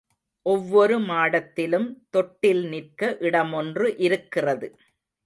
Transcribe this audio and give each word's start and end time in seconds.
ஒவ்வொரு 0.45 0.95
மாடத்திலும் 1.01 1.85
தொட்டில் 2.09 2.63
நிற்க 2.67 3.11
இடமொன்று 3.21 3.87
இருக்கிறது. 3.99 4.69